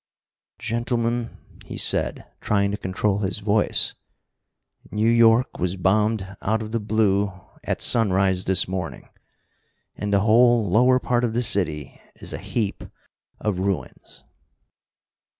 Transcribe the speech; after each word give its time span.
"Gentlemen," 0.57 1.37
he 1.63 1.77
said, 1.77 2.25
trying 2.41 2.71
to 2.71 2.77
control 2.77 3.19
his 3.19 3.37
voice, 3.37 3.93
"New 4.89 5.07
York 5.07 5.59
was 5.59 5.77
bombed 5.77 6.37
out 6.41 6.63
of 6.63 6.71
the 6.71 6.79
blue 6.79 7.31
at 7.63 7.83
sunrise 7.83 8.45
this 8.45 8.67
morning, 8.67 9.09
and 9.95 10.11
the 10.11 10.21
whole 10.21 10.67
lower 10.67 10.99
part 10.99 11.23
of 11.23 11.35
the 11.35 11.43
city 11.43 12.01
is 12.15 12.33
a 12.33 12.39
heap 12.39 12.83
of 13.39 13.59
ruins." 13.59 14.23